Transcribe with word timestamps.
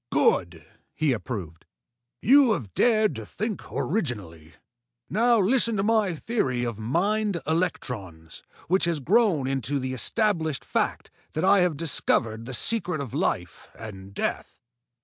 "Good!" 0.11 0.65
he 0.95 1.13
approved. 1.13 1.67
"You 2.23 2.53
have 2.53 2.73
dared 2.73 3.13
to 3.17 3.23
think 3.23 3.61
originally. 3.71 4.53
Now 5.11 5.37
listen 5.39 5.77
to 5.77 5.83
my 5.83 6.15
theory 6.15 6.63
of 6.63 6.79
mind 6.79 7.37
electrons 7.45 8.41
which 8.67 8.85
has 8.85 8.99
grown 8.99 9.45
into 9.45 9.77
the 9.77 9.93
established 9.93 10.65
fact 10.65 11.11
that 11.33 11.45
I 11.45 11.59
have 11.59 11.77
discovered 11.77 12.45
the 12.45 12.53
secret 12.55 12.99
of 12.99 13.13
life 13.13 13.69
and 13.77 14.11
death." 14.11 14.59